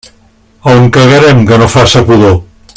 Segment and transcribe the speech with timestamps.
[0.67, 2.37] A on cagarem que no faça pudor?